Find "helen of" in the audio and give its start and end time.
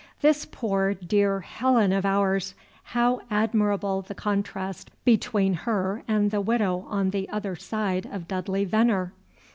1.41-2.07